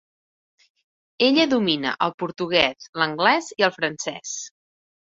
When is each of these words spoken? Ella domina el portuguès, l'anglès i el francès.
Ella 1.27 1.45
domina 1.51 1.93
el 2.07 2.15
portuguès, 2.23 2.91
l'anglès 3.03 3.55
i 3.61 3.71
el 3.71 3.77
francès. 3.81 4.39